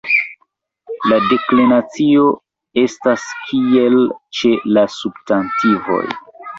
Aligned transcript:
La 1.11 1.19
deklinacio 1.33 2.25
estas 2.87 3.29
kiel 3.45 4.03
ĉe 4.41 4.57
la 4.75 4.89
substantivoj. 4.99 6.05